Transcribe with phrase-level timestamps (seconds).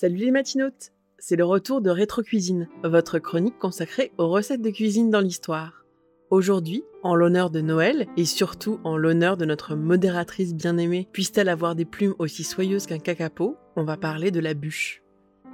[0.00, 4.70] Salut les matinotes C'est le retour de Rétro Cuisine, votre chronique consacrée aux recettes de
[4.70, 5.84] cuisine dans l'histoire.
[6.30, 11.74] Aujourd'hui, en l'honneur de Noël, et surtout en l'honneur de notre modératrice bien-aimée, puisse-t-elle avoir
[11.74, 15.02] des plumes aussi soyeuses qu'un cacapo, on va parler de la bûche.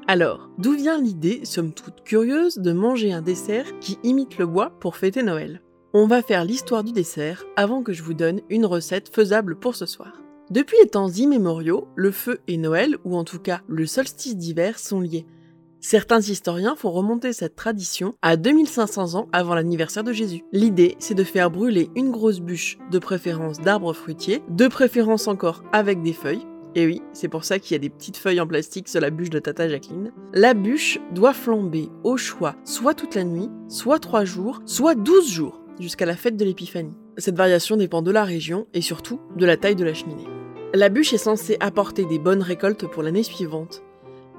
[0.07, 4.71] Alors, d'où vient l'idée, somme toute curieuse, de manger un dessert qui imite le bois
[4.79, 5.61] pour fêter Noël?
[5.93, 9.75] On va faire l'histoire du dessert avant que je vous donne une recette faisable pour
[9.75, 10.23] ce soir.
[10.51, 14.79] Depuis les temps immémoriaux, le feu et Noël, ou en tout cas le solstice d'hiver,
[14.79, 15.27] sont liés.
[15.81, 20.45] Certains historiens font remonter cette tradition à 2500 ans avant l'anniversaire de Jésus.
[20.53, 25.65] L'idée, c'est de faire brûler une grosse bûche, de préférence d'arbres fruitiers, de préférence encore
[25.73, 26.47] avec des feuilles.
[26.77, 29.11] Et oui, c'est pour ça qu'il y a des petites feuilles en plastique sur la
[29.11, 30.13] bûche de Tata Jacqueline.
[30.33, 35.29] La bûche doit flamber au choix soit toute la nuit, soit 3 jours, soit 12
[35.29, 36.97] jours, jusqu'à la fête de l'Épiphanie.
[37.17, 40.36] Cette variation dépend de la région et surtout de la taille de la cheminée.
[40.77, 43.83] La bûche est censée apporter des bonnes récoltes pour l'année suivante.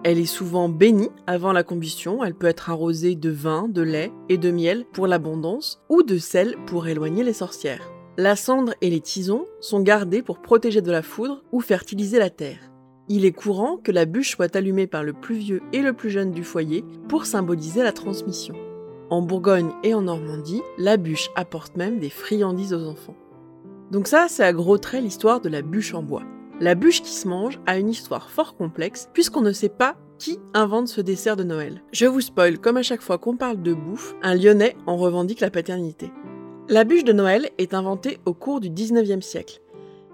[0.03, 4.11] Elle est souvent bénie avant la combustion, elle peut être arrosée de vin, de lait
[4.29, 7.91] et de miel pour l'abondance, ou de sel pour éloigner les sorcières.
[8.17, 12.29] La cendre et les tisons sont gardés pour protéger de la foudre ou fertiliser la
[12.29, 12.59] terre.
[13.09, 16.11] Il est courant que la bûche soit allumée par le plus vieux et le plus
[16.11, 18.53] jeune du foyer pour symboliser la transmission.
[19.09, 23.15] En Bourgogne et en Normandie, la bûche apporte même des friandises aux enfants.
[23.91, 26.23] Donc ça, c'est à gros traits l'histoire de la bûche en bois.
[26.59, 30.39] La bûche qui se mange a une histoire fort complexe puisqu'on ne sait pas qui
[30.53, 31.83] invente ce dessert de Noël.
[31.91, 35.41] Je vous spoil, comme à chaque fois qu'on parle de bouffe, un Lyonnais en revendique
[35.41, 36.11] la paternité.
[36.69, 39.61] La bûche de Noël est inventée au cours du 19e siècle.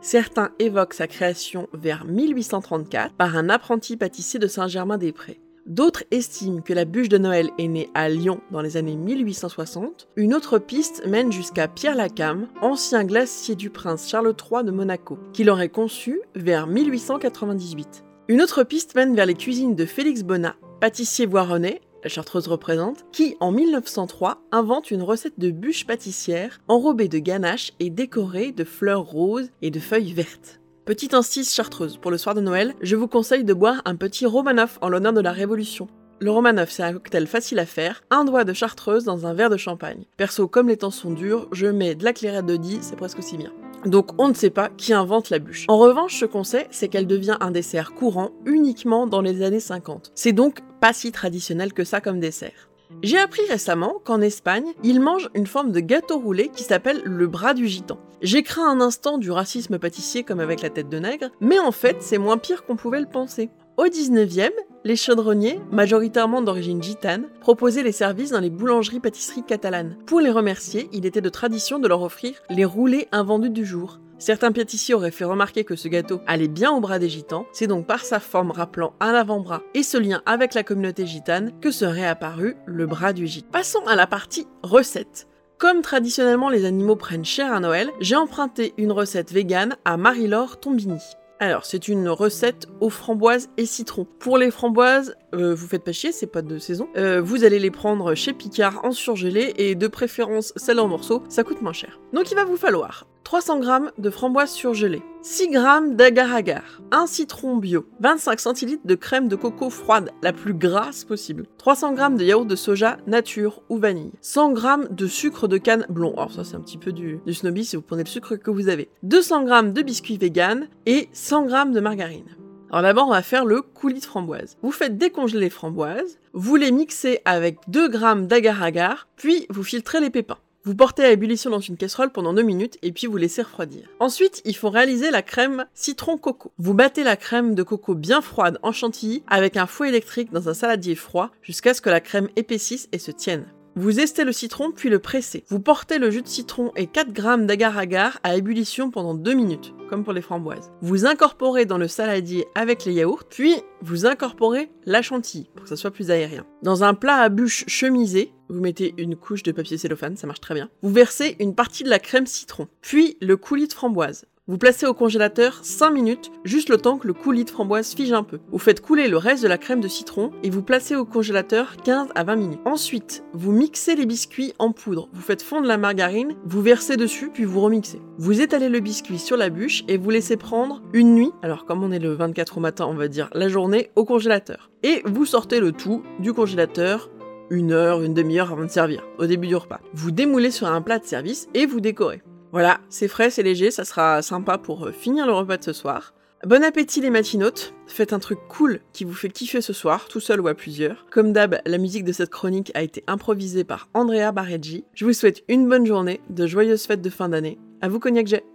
[0.02, 5.40] Certains évoquent sa création vers 1834 par un apprenti pâtissier de Saint-Germain-des-Prés.
[5.66, 10.10] D'autres estiment que la bûche de Noël est née à Lyon dans les années 1860.
[10.18, 15.18] Une autre piste mène jusqu'à Pierre Lacam, ancien glacier du prince Charles III de Monaco,
[15.32, 18.04] qui l'aurait conçu vers 1898.
[18.28, 23.06] Une autre piste mène vers les cuisines de Félix Bonnat, pâtissier voironnais, la chartreuse représente,
[23.14, 28.66] qui en 1903 invente une recette de bûche pâtissière enrobée de ganache et décorée de
[28.66, 30.60] fleurs roses et de feuilles vertes.
[30.86, 34.26] Petite insiste chartreuse, pour le soir de Noël, je vous conseille de boire un petit
[34.26, 35.88] Romanov en l'honneur de la Révolution.
[36.20, 39.50] Le Romanov, c'est un cocktail facile à faire, un doigt de chartreuse dans un verre
[39.50, 40.04] de champagne.
[40.18, 43.20] Perso, comme les temps sont durs, je mets de la clairette de Die, c'est presque
[43.20, 43.54] aussi bien.
[43.86, 45.64] Donc on ne sait pas qui invente la bûche.
[45.70, 49.62] En revanche, ce qu'on sait, c'est qu'elle devient un dessert courant uniquement dans les années
[49.62, 50.12] 50.
[50.16, 52.70] C'est donc pas si traditionnel que ça comme dessert.
[53.02, 57.28] J'ai appris récemment qu'en Espagne, ils mangent une forme de gâteau roulé qui s'appelle le
[57.28, 57.98] bras du gitan.
[58.22, 61.72] J'ai craint un instant du racisme pâtissier comme avec la tête de nègre, mais en
[61.72, 63.50] fait, c'est moins pire qu'on pouvait le penser.
[63.76, 64.52] Au 19e,
[64.84, 69.98] les chaudronniers, majoritairement d'origine gitane, proposaient les services dans les boulangeries-pâtisseries catalanes.
[70.06, 74.00] Pour les remercier, il était de tradition de leur offrir les roulés invendus du jour.
[74.24, 77.68] Certains pâtissiers auraient fait remarquer que ce gâteau allait bien au bras des gitans, c'est
[77.68, 81.72] donc par sa forme rappelant un avant-bras et ce lien avec la communauté gitane que
[81.72, 83.50] serait apparu le bras du gitan.
[83.52, 85.28] Passons à la partie recette.
[85.58, 90.58] Comme traditionnellement les animaux prennent cher à Noël, j'ai emprunté une recette végane à Marie-Laure
[90.58, 91.02] Tombini.
[91.42, 94.08] Alors, c'est une recette aux framboises et citron.
[94.20, 96.88] Pour les framboises, euh, vous faites pas chier, c'est pas de saison.
[96.96, 101.24] Euh, vous allez les prendre chez Picard en surgelé et de préférence celles en morceaux,
[101.30, 102.00] ça coûte moins cher.
[102.14, 105.60] Donc il va vous falloir 300 g de framboises surgelées, 6 g
[105.92, 111.48] d'agar-agar, un citron bio, 25 cl de crème de coco froide, la plus grasse possible,
[111.58, 115.86] 300 g de yaourt de soja nature ou vanille, 100 g de sucre de canne
[115.90, 118.36] blond, alors ça c'est un petit peu du, du snobby si vous prenez le sucre
[118.36, 122.43] que vous avez, 200 g de biscuits vegan et 100 g de margarine.
[122.74, 124.58] Alors d'abord, on va faire le coulis de framboise.
[124.64, 130.00] Vous faites décongeler les framboises, vous les mixez avec 2 g d'agar-agar, puis vous filtrez
[130.00, 130.40] les pépins.
[130.64, 133.88] Vous portez à ébullition dans une casserole pendant 2 minutes et puis vous laissez refroidir.
[134.00, 136.52] Ensuite, il faut réaliser la crème citron coco.
[136.58, 140.50] Vous battez la crème de coco bien froide en chantilly avec un fouet électrique dans
[140.50, 143.46] un saladier froid jusqu'à ce que la crème épaississe et se tienne.
[143.76, 145.46] Vous estez le citron puis le pressez.
[145.48, 149.74] Vous portez le jus de citron et 4 g d'agar-agar à ébullition pendant 2 minutes,
[149.90, 150.72] comme pour les framboises.
[150.82, 155.70] Vous incorporez dans le saladier avec les yaourts, puis vous incorporez la chantilly pour que
[155.70, 156.46] ça soit plus aérien.
[156.62, 160.42] Dans un plat à bûche chemisé, vous mettez une couche de papier cellophane, ça marche
[160.42, 160.70] très bien.
[160.84, 164.26] Vous versez une partie de la crème citron, puis le coulis de framboise.
[164.46, 168.12] Vous placez au congélateur 5 minutes, juste le temps que le coulis de framboise fige
[168.12, 168.40] un peu.
[168.52, 171.78] Vous faites couler le reste de la crème de citron et vous placez au congélateur
[171.78, 172.60] 15 à 20 minutes.
[172.66, 175.08] Ensuite, vous mixez les biscuits en poudre.
[175.14, 178.02] Vous faites fondre la margarine, vous versez dessus puis vous remixez.
[178.18, 181.82] Vous étalez le biscuit sur la bûche et vous laissez prendre une nuit, alors comme
[181.82, 184.72] on est le 24 au matin, on va dire la journée, au congélateur.
[184.84, 187.10] Et vous sortez le tout du congélateur
[187.50, 189.80] une heure, une demi-heure avant de servir, au début du repas.
[189.94, 192.22] Vous démoulez sur un plat de service et vous décorez.
[192.54, 195.74] Voilà, c'est frais, c'est léger, ça sera sympa pour euh, finir le repas de ce
[195.74, 196.14] soir.
[196.46, 200.20] Bon appétit les matinotes, faites un truc cool qui vous fait kiffer ce soir, tout
[200.20, 201.08] seul ou à plusieurs.
[201.10, 204.84] Comme d'hab, la musique de cette chronique a été improvisée par Andrea Bareggi.
[204.94, 207.58] Je vous souhaite une bonne journée, de joyeuses fêtes de fin d'année.
[207.82, 208.46] À vous Cognac Jet